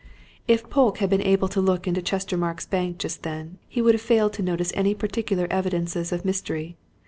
[0.47, 4.01] If Polke had been able to look into Chestermarke's Bank just then, he would have
[4.01, 6.75] failed to notice any particular evidences of mystery.